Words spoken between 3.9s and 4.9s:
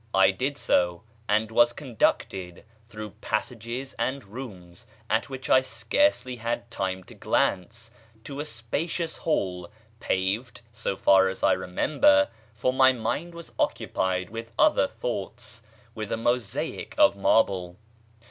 and rooms